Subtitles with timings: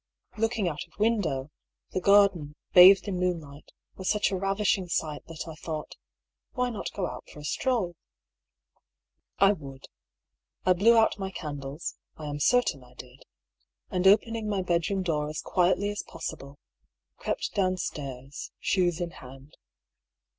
[0.35, 1.51] Looking out of window,
[1.91, 5.95] the garden, bathed in moon light, was such a ravishing sight that I thought—
[6.55, 7.95] Why not go out for a stroll?
[9.37, 9.85] I would.
[10.65, 13.21] I blew out my candles (I am certain I did),
[13.91, 16.57] and opening my bedroom door as quietly as possible, 4 44 DK.
[16.65, 17.23] PAULL'S THEORY.
[17.23, 17.55] crept
[18.33, 19.55] downstairs, shoes in hand.